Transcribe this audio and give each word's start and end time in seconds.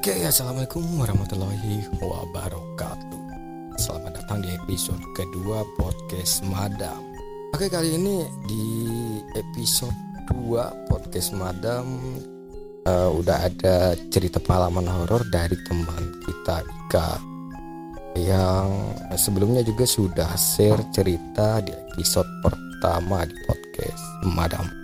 Oke, 0.00 0.16
assalamualaikum 0.24 0.80
warahmatullahi 0.96 1.84
wabarakatuh. 2.00 3.20
Selamat 3.76 4.16
datang 4.16 4.40
di 4.40 4.48
episode 4.48 4.96
kedua 5.12 5.60
podcast 5.76 6.40
Madam. 6.48 7.04
Oke, 7.52 7.68
kali 7.68 8.00
ini 8.00 8.24
di 8.48 8.64
episode 9.36 9.92
2 10.32 10.88
podcast 10.88 11.36
Madam 11.36 12.16
uh, 12.88 13.12
udah 13.12 13.44
ada 13.44 13.92
cerita 14.08 14.40
pengalaman 14.40 14.88
horor 14.88 15.20
dari 15.28 15.60
teman 15.68 16.16
kita 16.24 16.64
Ika 16.64 17.10
yang 18.24 18.96
sebelumnya 19.20 19.60
juga 19.60 19.84
sudah 19.84 20.32
share 20.32 20.80
cerita 20.96 21.60
di 21.60 21.76
episode 21.76 22.40
pertama 22.40 23.28
di 23.28 23.36
podcast 23.44 24.00
Madam. 24.32 24.79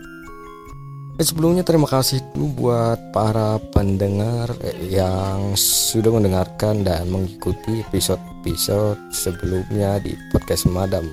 Sebelumnya 1.16 1.65
terima 1.65 1.88
kasih 1.88 2.20
buat 2.37 3.01
para 3.09 3.57
pendengar 3.73 4.52
yang 4.84 5.57
sudah 5.57 6.12
mendengarkan 6.12 6.84
dan 6.84 7.09
mengikuti 7.09 7.80
episode-episode 7.88 9.01
sebelumnya 9.16 9.97
di 9.97 10.12
podcast 10.29 10.69
Madam. 10.69 11.09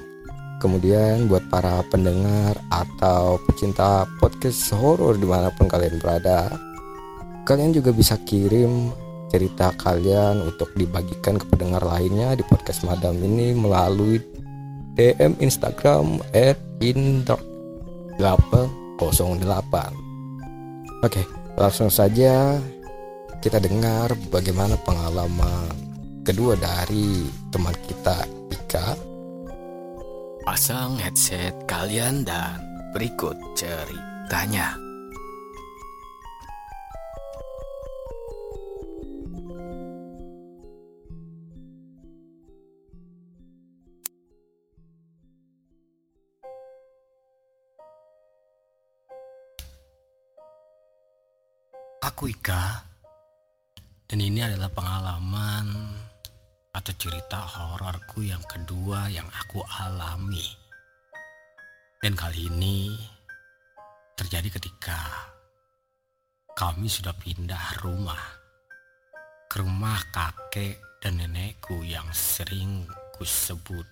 Kemudian 0.59 1.31
buat 1.31 1.47
para 1.47 1.79
pendengar 1.87 2.51
atau 2.67 3.39
pecinta 3.47 4.03
podcast 4.19 4.75
horor 4.75 5.15
di 5.15 5.23
mana 5.23 5.47
pun 5.55 5.71
kalian 5.71 5.95
berada, 6.03 6.51
kalian 7.47 7.71
juga 7.71 7.95
bisa 7.95 8.19
kirim 8.27 8.91
cerita 9.31 9.71
kalian 9.79 10.51
untuk 10.51 10.67
dibagikan 10.75 11.39
ke 11.39 11.47
pendengar 11.47 11.79
lainnya 11.79 12.35
di 12.35 12.43
podcast 12.43 12.83
Madam 12.83 13.15
ini 13.23 13.55
melalui 13.55 14.19
DM 14.99 15.39
Instagram 15.39 16.19
at 16.35 16.59
08. 18.99 19.93
Oke, 21.03 21.23
langsung 21.59 21.91
saja 21.91 22.59
kita 23.43 23.59
dengar 23.59 24.15
bagaimana 24.31 24.79
pengalaman 24.87 25.71
kedua 26.23 26.55
dari 26.55 27.27
teman 27.51 27.75
kita 27.83 28.23
Ika. 28.51 28.95
Pasang 30.43 30.99
headset 30.99 31.55
kalian 31.67 32.23
dan 32.27 32.59
berikut 32.91 33.35
ceritanya. 33.55 34.82
Aku 52.13 52.29
Ika 52.29 52.77
Dan 54.05 54.21
ini 54.21 54.45
adalah 54.45 54.69
pengalaman 54.69 55.65
Atau 56.69 56.93
cerita 56.93 57.41
hororku 57.41 58.21
yang 58.21 58.45
kedua 58.45 59.09
yang 59.09 59.25
aku 59.25 59.65
alami. 59.81 60.45
Dan 61.97 62.13
kali 62.13 62.53
ini 62.53 62.93
Terjadi 64.13 64.45
ketika 64.45 65.01
Kami 66.53 66.85
sudah 66.85 67.17
pindah 67.17 67.81
rumah 67.81 68.21
Ke 69.49 69.65
rumah 69.65 69.97
kakek 70.13 71.01
dan 71.01 71.17
nenekku 71.17 71.81
yang 71.81 72.05
sering 72.13 72.85
kusebut. 73.17 73.89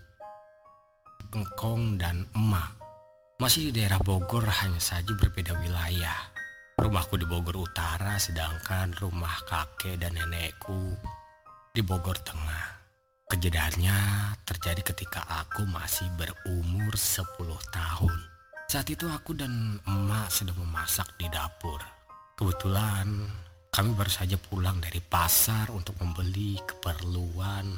Engkong 1.34 1.98
dan 1.98 2.30
emak 2.38 2.70
Masih 3.42 3.74
di 3.74 3.82
daerah 3.82 3.98
Bogor 3.98 4.46
hanya 4.46 4.78
saja 4.78 5.10
berbeda 5.10 5.58
wilayah 5.58 6.41
Rumahku 6.82 7.14
di 7.14 7.30
Bogor 7.30 7.62
Utara 7.62 8.18
sedangkan 8.18 8.98
rumah 8.98 9.46
kakek 9.46 10.02
dan 10.02 10.18
nenekku 10.18 10.98
di 11.70 11.86
Bogor 11.86 12.18
Tengah. 12.18 12.82
Kejadiannya 13.30 13.98
terjadi 14.42 14.82
ketika 14.90 15.22
aku 15.30 15.62
masih 15.70 16.10
berumur 16.18 16.98
10 16.98 17.38
tahun. 17.70 18.18
Saat 18.66 18.90
itu 18.90 19.06
aku 19.06 19.38
dan 19.38 19.78
emak 19.86 20.34
sedang 20.34 20.58
memasak 20.58 21.06
di 21.22 21.30
dapur. 21.30 21.78
Kebetulan 22.34 23.30
kami 23.70 23.94
baru 23.94 24.10
saja 24.10 24.42
pulang 24.42 24.82
dari 24.82 25.06
pasar 25.06 25.70
untuk 25.70 25.94
membeli 26.02 26.58
keperluan 26.66 27.78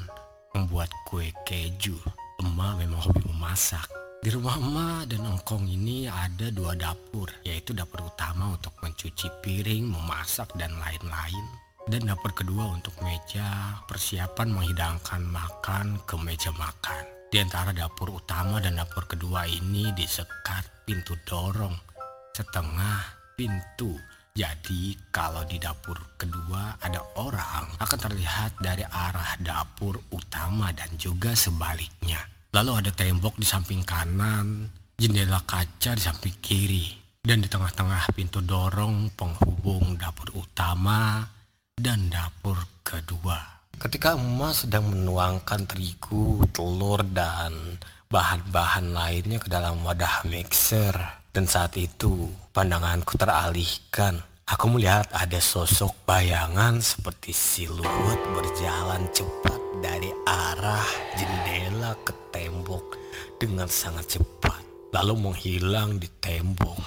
membuat 0.56 0.88
kue 1.04 1.28
keju. 1.44 2.00
Emak 2.40 2.80
memang 2.80 3.04
hobi 3.04 3.20
memasak. 3.28 4.03
Di 4.24 4.32
rumah 4.32 4.56
emak 4.56 5.12
dan 5.12 5.20
engkong 5.36 5.68
ini 5.68 6.08
ada 6.08 6.48
dua 6.48 6.72
dapur, 6.72 7.28
yaitu 7.44 7.76
dapur 7.76 8.08
utama 8.08 8.56
untuk 8.56 8.72
mencuci 8.80 9.28
piring, 9.44 9.84
memasak, 9.84 10.48
dan 10.56 10.72
lain-lain. 10.80 11.44
Dan 11.84 12.08
dapur 12.08 12.32
kedua 12.32 12.72
untuk 12.72 12.96
meja 13.04 13.76
persiapan 13.84 14.48
menghidangkan 14.48 15.20
makan 15.28 16.00
ke 16.08 16.16
meja 16.16 16.48
makan. 16.56 17.04
Di 17.28 17.36
antara 17.44 17.76
dapur 17.76 18.16
utama 18.16 18.64
dan 18.64 18.80
dapur 18.80 19.04
kedua 19.04 19.44
ini 19.44 19.92
disekat 19.92 20.88
pintu 20.88 21.20
dorong 21.28 21.76
setengah 22.32 23.04
pintu. 23.36 23.92
Jadi 24.32 24.96
kalau 25.12 25.44
di 25.44 25.60
dapur 25.60 26.00
kedua 26.16 26.80
ada 26.80 27.04
orang 27.20 27.76
akan 27.76 27.98
terlihat 28.00 28.56
dari 28.56 28.88
arah 28.88 29.36
dapur 29.36 30.00
utama 30.16 30.72
dan 30.72 30.88
juga 30.96 31.36
sebaliknya. 31.36 32.33
Lalu 32.54 32.70
ada 32.86 32.94
tembok 32.94 33.34
di 33.34 33.42
samping 33.42 33.82
kanan, 33.82 34.70
jendela 34.94 35.42
kaca 35.42 35.90
di 35.90 35.98
samping 35.98 36.38
kiri, 36.38 36.86
dan 37.18 37.42
di 37.42 37.50
tengah-tengah 37.50 38.14
pintu 38.14 38.38
dorong 38.46 39.10
penghubung 39.18 39.98
dapur 39.98 40.30
utama 40.38 41.26
dan 41.74 42.06
dapur 42.06 42.54
kedua. 42.86 43.66
Ketika 43.74 44.14
emas 44.14 44.62
sedang 44.62 44.86
menuangkan 44.86 45.66
terigu, 45.66 46.46
telur, 46.54 47.02
dan 47.02 47.82
bahan-bahan 48.06 48.94
lainnya 48.94 49.42
ke 49.42 49.50
dalam 49.50 49.82
wadah 49.82 50.22
mixer, 50.30 50.94
dan 51.34 51.50
saat 51.50 51.74
itu 51.74 52.30
pandanganku 52.54 53.18
teralihkan. 53.18 54.22
Aku 54.46 54.70
melihat 54.70 55.10
ada 55.10 55.42
sosok 55.42 56.06
bayangan 56.06 56.78
seperti 56.78 57.34
siluet 57.34 58.20
berjalan 58.30 59.10
cepat 59.10 59.53
dari 59.84 60.08
arah 60.24 60.88
jendela 61.12 61.92
ke 62.00 62.16
tembok 62.32 62.96
dengan 63.36 63.68
sangat 63.68 64.16
cepat, 64.16 64.64
lalu 64.96 65.28
menghilang 65.28 66.00
di 66.00 66.08
tembok. 66.08 66.80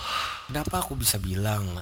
Kenapa 0.50 0.82
aku 0.82 0.98
bisa 0.98 1.22
bilang 1.22 1.78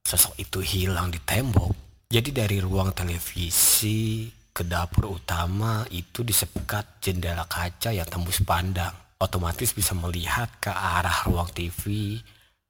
sosok 0.00 0.40
itu 0.40 0.64
hilang 0.64 1.12
di 1.12 1.20
tembok? 1.20 1.76
Jadi 2.08 2.32
dari 2.32 2.56
ruang 2.56 2.96
televisi 2.96 4.32
ke 4.32 4.64
dapur 4.64 5.20
utama 5.20 5.84
itu 5.92 6.24
disekat 6.24 7.04
jendela 7.04 7.44
kaca 7.44 7.92
yang 7.92 8.08
tembus 8.08 8.40
pandang. 8.40 8.96
Otomatis 9.20 9.76
bisa 9.76 9.92
melihat 9.92 10.48
ke 10.56 10.72
arah 10.72 11.28
ruang 11.28 11.52
TV, 11.52 12.16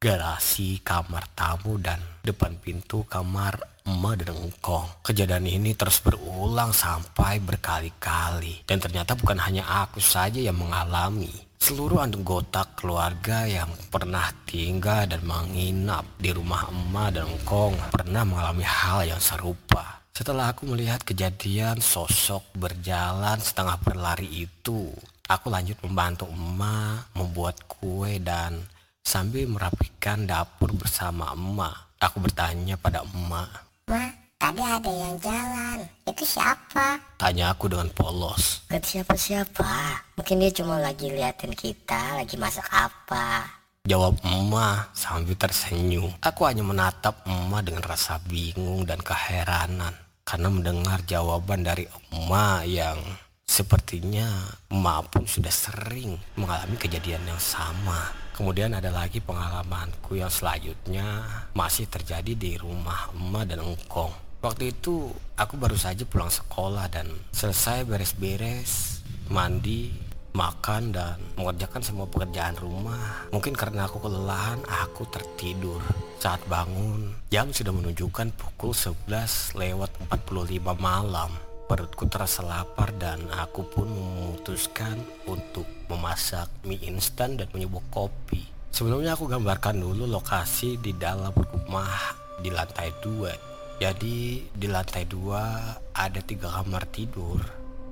garasi, 0.03 0.83
kamar 0.83 1.31
tamu, 1.39 1.79
dan 1.79 2.03
depan 2.27 2.59
pintu 2.59 3.07
kamar 3.07 3.76
emak 3.87 4.27
dan 4.27 4.35
engkong. 4.35 4.87
Kejadian 5.07 5.47
ini 5.47 5.73
terus 5.79 6.03
berulang 6.03 6.75
sampai 6.75 7.39
berkali-kali. 7.39 8.67
Dan 8.67 8.83
ternyata 8.83 9.15
bukan 9.15 9.39
hanya 9.41 9.87
aku 9.87 10.03
saja 10.03 10.43
yang 10.43 10.59
mengalami. 10.59 11.31
Seluruh 11.57 12.05
anggota 12.05 12.69
keluarga 12.77 13.49
yang 13.49 13.73
pernah 13.89 14.29
tinggal 14.45 15.09
dan 15.09 15.25
menginap 15.25 16.05
di 16.21 16.31
rumah 16.31 16.69
emak 16.69 17.17
dan 17.17 17.25
engkong 17.27 17.75
pernah 17.91 18.23
mengalami 18.29 18.63
hal 18.63 19.09
yang 19.09 19.23
serupa. 19.23 20.05
Setelah 20.17 20.53
aku 20.53 20.65
melihat 20.69 21.05
kejadian 21.05 21.81
sosok 21.81 22.41
berjalan 22.57 23.37
setengah 23.37 23.77
berlari 23.85 24.49
itu, 24.49 24.89
aku 25.29 25.47
lanjut 25.53 25.77
membantu 25.85 26.25
emak 26.29 27.13
membuat 27.13 27.61
kue 27.69 28.17
dan 28.21 28.65
sambil 29.05 29.45
merapikan 29.45 30.25
dapur 30.25 30.73
bersama 30.73 31.37
emak. 31.37 31.99
Aku 32.01 32.21
bertanya 32.21 32.81
pada 32.81 33.05
emak, 33.05 33.49
Ma, 33.87 34.03
tadi 34.35 34.67
ada 34.67 34.91
yang 34.91 35.15
jalan. 35.23 35.79
Itu 36.11 36.27
siapa? 36.27 36.99
Tanya 37.23 37.55
aku 37.55 37.71
dengan 37.71 37.87
polos. 37.95 38.67
Gak 38.67 38.83
siapa-siapa. 38.83 40.03
Mungkin 40.19 40.43
dia 40.43 40.51
cuma 40.51 40.83
lagi 40.83 41.07
liatin 41.07 41.55
kita 41.55 42.19
lagi 42.19 42.35
masak 42.35 42.67
apa. 42.67 43.47
Jawab 43.87 44.19
emak 44.27 44.91
sambil 44.91 45.39
tersenyum. 45.39 46.11
Aku 46.19 46.51
hanya 46.51 46.67
menatap 46.67 47.23
emak 47.31 47.63
dengan 47.63 47.87
rasa 47.87 48.19
bingung 48.27 48.83
dan 48.91 48.99
keheranan. 48.99 49.95
Karena 50.27 50.51
mendengar 50.51 51.07
jawaban 51.07 51.63
dari 51.63 51.87
emak 52.11 52.67
yang 52.67 52.99
sepertinya 53.47 54.27
emak 54.67 55.15
pun 55.15 55.31
sudah 55.31 55.55
sering 55.55 56.19
mengalami 56.35 56.75
kejadian 56.75 57.23
yang 57.23 57.39
sama. 57.39 58.26
Kemudian 58.37 58.77
ada 58.77 58.93
lagi 58.93 59.25
pengalamanku 59.25 60.21
yang 60.21 60.29
selanjutnya 60.29 61.25
masih 61.57 61.89
terjadi 61.89 62.37
di 62.37 62.61
rumah 62.61 63.09
emak 63.17 63.49
dan 63.49 63.65
engkong. 63.65 64.13
Waktu 64.45 64.77
itu 64.77 65.09
aku 65.41 65.57
baru 65.57 65.73
saja 65.81 66.05
pulang 66.05 66.29
sekolah 66.29 66.93
dan 66.93 67.09
selesai 67.33 67.89
beres-beres, 67.89 69.01
mandi, 69.33 69.89
makan 70.37 70.93
dan 70.93 71.17
mengerjakan 71.41 71.81
semua 71.81 72.05
pekerjaan 72.13 72.61
rumah. 72.61 73.25
Mungkin 73.33 73.57
karena 73.57 73.89
aku 73.89 74.05
kelelahan, 74.05 74.61
aku 74.69 75.09
tertidur. 75.09 75.81
Saat 76.21 76.45
bangun, 76.45 77.17
jam 77.33 77.49
sudah 77.49 77.73
menunjukkan 77.73 78.37
pukul 78.37 78.77
11 78.77 79.57
lewat 79.57 79.91
45 80.13 80.77
malam. 80.77 81.33
Perutku 81.67 82.07
terasa 82.07 82.47
lapar 82.47 82.95
dan 82.95 83.27
aku 83.27 83.67
pun 83.67 83.91
memutuskan 83.91 84.95
untuk 85.27 85.67
memasak 85.91 86.47
mie 86.63 86.79
instan 86.87 87.35
dan 87.35 87.51
menyebut 87.51 87.83
kopi. 87.91 88.47
Sebelumnya 88.71 89.19
aku 89.19 89.27
gambarkan 89.27 89.83
dulu 89.83 90.07
lokasi 90.07 90.79
di 90.79 90.95
dalam 90.95 91.35
rumah 91.35 92.15
di 92.39 92.55
lantai 92.55 92.95
dua. 93.03 93.35
Jadi 93.83 94.47
di 94.47 94.67
lantai 94.71 95.11
dua 95.11 95.75
ada 95.91 96.21
tiga 96.23 96.55
kamar 96.55 96.87
tidur 96.87 97.43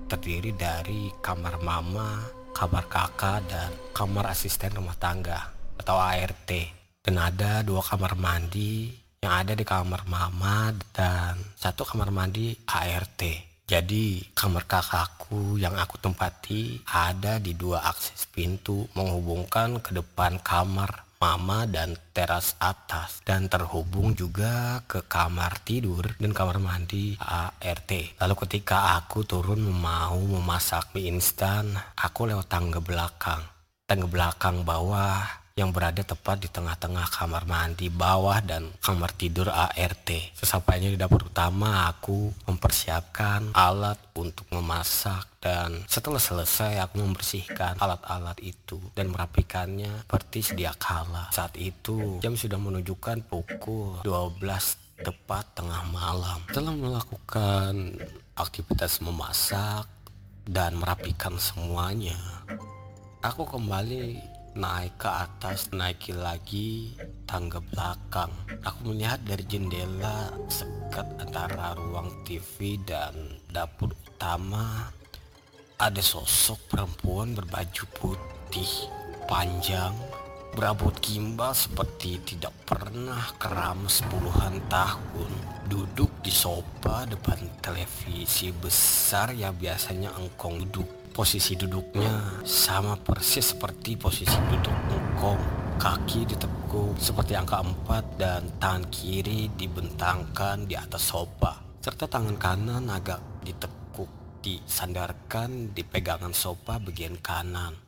terdiri 0.06 0.54
dari 0.54 1.10
kamar 1.18 1.58
mama, 1.58 2.22
kamar 2.54 2.86
kakak, 2.86 3.42
dan 3.50 3.74
kamar 3.90 4.30
asisten 4.30 4.70
rumah 4.76 4.94
tangga 4.94 5.50
atau 5.80 5.98
ART. 5.98 6.50
Dan 7.02 7.18
ada 7.18 7.66
dua 7.66 7.82
kamar 7.82 8.14
mandi 8.14 8.92
yang 9.20 9.34
ada 9.44 9.56
di 9.56 9.64
kamar 9.64 10.04
mama 10.06 10.72
dan 10.92 11.40
satu 11.56 11.84
kamar 11.84 12.12
mandi 12.12 12.54
ART. 12.68 13.53
Jadi 13.64 14.20
kamar 14.36 14.68
kakakku 14.68 15.56
yang 15.56 15.72
aku 15.80 15.96
tempati 15.96 16.84
ada 16.84 17.40
di 17.40 17.56
dua 17.56 17.88
akses 17.88 18.28
pintu 18.28 18.84
menghubungkan 18.92 19.80
ke 19.80 19.96
depan 19.96 20.36
kamar 20.44 21.08
mama 21.16 21.64
dan 21.64 21.96
teras 22.12 22.52
atas 22.60 23.24
dan 23.24 23.48
terhubung 23.48 24.12
juga 24.12 24.84
ke 24.84 25.08
kamar 25.08 25.64
tidur 25.64 26.04
dan 26.20 26.36
kamar 26.36 26.60
mandi 26.60 27.16
ART. 27.16 28.20
Lalu 28.20 28.34
ketika 28.44 29.00
aku 29.00 29.24
turun 29.24 29.64
mau 29.64 30.20
memasak 30.20 30.92
mie 30.92 31.08
instan, 31.08 31.72
aku 31.96 32.28
lewat 32.28 32.52
tangga 32.52 32.84
belakang. 32.84 33.40
Tangga 33.88 34.04
belakang 34.04 34.68
bawah 34.68 35.43
yang 35.54 35.70
berada 35.70 36.02
tepat 36.02 36.42
di 36.42 36.50
tengah-tengah 36.50 37.14
kamar 37.14 37.46
mandi 37.46 37.86
bawah 37.86 38.42
dan 38.42 38.74
kamar 38.82 39.14
tidur 39.14 39.54
ART. 39.54 40.34
Sesampainya 40.34 40.90
di 40.90 40.98
dapur 40.98 41.30
utama, 41.30 41.86
aku 41.86 42.34
mempersiapkan 42.50 43.54
alat 43.54 43.94
untuk 44.18 44.50
memasak 44.50 45.30
dan 45.38 45.86
setelah 45.86 46.18
selesai 46.18 46.82
aku 46.82 46.98
membersihkan 46.98 47.78
alat-alat 47.78 48.34
itu 48.42 48.82
dan 48.98 49.14
merapikannya 49.14 50.02
seperti 50.10 50.42
sedia 50.42 50.74
kala. 50.74 51.30
Saat 51.30 51.54
itu 51.54 52.18
jam 52.18 52.34
sudah 52.34 52.58
menunjukkan 52.58 53.22
pukul 53.30 54.02
12 54.02 54.42
tepat 55.06 55.54
tengah 55.54 55.86
malam. 55.94 56.42
Setelah 56.50 56.74
melakukan 56.74 57.94
aktivitas 58.34 58.98
memasak 58.98 59.86
dan 60.50 60.74
merapikan 60.74 61.38
semuanya, 61.38 62.18
aku 63.22 63.46
kembali 63.46 64.33
naik 64.54 65.02
ke 65.02 65.10
atas 65.10 65.74
naiki 65.74 66.14
lagi 66.14 66.94
tangga 67.26 67.58
belakang. 67.58 68.30
Aku 68.62 68.94
melihat 68.94 69.18
dari 69.26 69.42
jendela 69.50 70.30
sekat 70.46 71.06
antara 71.18 71.74
ruang 71.74 72.22
TV 72.22 72.78
dan 72.86 73.42
dapur 73.50 73.90
utama 74.06 74.94
ada 75.74 75.98
sosok 75.98 76.70
perempuan 76.70 77.34
berbaju 77.34 77.84
putih 77.98 78.86
panjang 79.26 79.90
berabot 80.54 80.94
gimbal 81.02 81.50
seperti 81.50 82.22
tidak 82.22 82.54
pernah 82.62 83.34
keramas 83.42 84.06
puluhan 84.06 84.62
tahun. 84.70 85.30
Duduk 85.66 86.22
di 86.22 86.30
sofa 86.30 87.02
depan 87.10 87.58
televisi 87.58 88.54
besar 88.54 89.34
yang 89.34 89.58
biasanya 89.58 90.14
engkong 90.14 90.62
duduk 90.70 91.03
Posisi 91.14 91.54
duduknya 91.54 92.42
sama 92.42 92.98
persis 92.98 93.54
seperti 93.54 93.94
posisi 93.94 94.34
duduk 94.50 94.74
engkong. 94.90 95.38
Kaki 95.78 96.26
ditekuk 96.26 96.98
seperti 96.98 97.38
angka 97.38 97.62
empat 97.62 98.18
dan 98.18 98.42
tangan 98.58 98.90
kiri 98.90 99.46
dibentangkan 99.54 100.66
di 100.66 100.74
atas 100.74 101.14
sofa. 101.14 101.54
Serta 101.78 102.10
tangan 102.10 102.34
kanan 102.34 102.90
agak 102.90 103.22
ditekuk, 103.46 104.10
disandarkan 104.42 105.70
di 105.70 105.86
pegangan 105.86 106.34
sofa 106.34 106.82
bagian 106.82 107.14
kanan. 107.22 107.78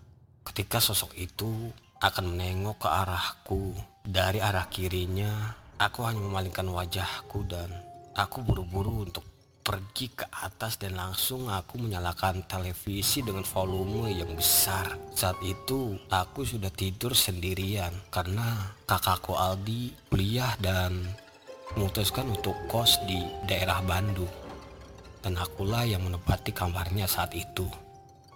Ketika 0.46 0.78
sosok 0.78 1.10
itu 1.18 1.74
akan 1.98 2.30
menengok 2.30 2.86
ke 2.86 2.88
arahku 2.94 3.74
dari 4.06 4.38
arah 4.38 4.70
kirinya, 4.70 5.50
aku 5.82 6.06
hanya 6.06 6.22
memalingkan 6.22 6.70
wajahku 6.70 7.42
dan 7.50 7.74
aku 8.14 8.46
buru-buru 8.46 9.02
untuk 9.02 9.26
pergi 9.66 10.14
ke 10.14 10.30
atas 10.30 10.78
dan 10.78 10.94
langsung 10.94 11.50
aku 11.50 11.82
menyalakan 11.82 12.46
televisi 12.46 13.18
dengan 13.26 13.42
volume 13.42 14.14
yang 14.14 14.30
besar. 14.38 14.94
Saat 15.10 15.42
itu 15.42 15.98
aku 16.06 16.46
sudah 16.46 16.70
tidur 16.70 17.18
sendirian 17.18 17.90
karena 18.14 18.78
kakakku 18.86 19.34
Aldi 19.34 19.90
kuliah 20.06 20.54
dan 20.62 21.02
memutuskan 21.74 22.30
untuk 22.30 22.54
kos 22.70 23.02
di 23.10 23.26
daerah 23.50 23.82
Bandung. 23.82 24.30
Dan 25.18 25.34
akulah 25.34 25.82
yang 25.82 26.06
menempati 26.06 26.54
kamarnya 26.54 27.10
saat 27.10 27.34
itu. 27.34 27.66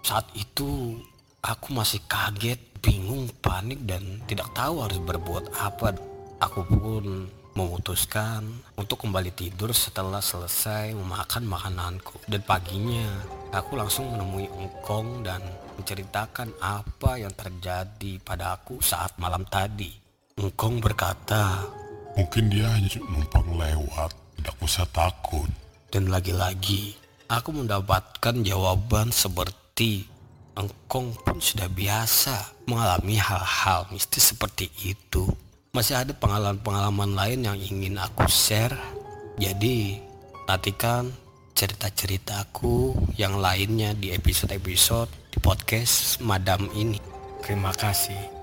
Saat 0.03 0.27
itu 0.35 0.99
aku 1.39 1.71
masih 1.71 2.03
kaget, 2.11 2.59
bingung, 2.83 3.31
panik 3.39 3.79
dan 3.87 4.19
tidak 4.27 4.51
tahu 4.51 4.83
harus 4.83 4.99
berbuat 4.99 5.55
apa. 5.55 5.95
Aku 6.43 6.67
pun 6.67 7.31
memutuskan 7.53 8.47
untuk 8.79 9.03
kembali 9.03 9.31
tidur 9.35 9.75
setelah 9.75 10.23
selesai 10.23 10.95
memakan 10.95 11.43
makananku. 11.47 12.23
Dan 12.27 12.41
paginya, 12.47 13.07
aku 13.51 13.75
langsung 13.75 14.11
menemui 14.11 14.47
Engkong 14.47 15.25
dan 15.25 15.43
menceritakan 15.75 16.55
apa 16.63 17.19
yang 17.19 17.33
terjadi 17.35 18.21
pada 18.23 18.55
aku 18.59 18.79
saat 18.79 19.15
malam 19.19 19.43
tadi. 19.47 19.91
Engkong 20.39 20.79
berkata, 20.79 21.67
Mungkin 22.15 22.51
dia 22.51 22.67
hanya 22.67 22.99
numpang 23.07 23.55
lewat, 23.55 24.11
tidak 24.39 24.55
usah 24.59 24.87
takut. 24.91 25.47
Dan 25.91 26.11
lagi-lagi, 26.11 26.95
aku 27.31 27.55
mendapatkan 27.55 28.35
jawaban 28.43 29.11
seperti 29.11 30.07
Engkong 30.51 31.15
pun 31.23 31.39
sudah 31.39 31.71
biasa 31.71 32.67
mengalami 32.67 33.15
hal-hal 33.15 33.87
mistis 33.95 34.35
seperti 34.35 34.67
itu 34.83 35.23
masih 35.71 36.03
ada 36.03 36.11
pengalaman-pengalaman 36.11 37.15
lain 37.15 37.47
yang 37.47 37.55
ingin 37.55 37.95
aku 37.95 38.27
share. 38.27 38.75
Jadi, 39.39 40.03
nantikan 40.43 41.07
cerita-ceritaku 41.55 42.91
yang 43.15 43.39
lainnya 43.39 43.95
di 43.95 44.11
episode-episode 44.11 45.07
di 45.31 45.39
podcast 45.39 46.19
Madam 46.19 46.67
ini. 46.75 46.99
Terima 47.39 47.71
kasih. 47.71 48.40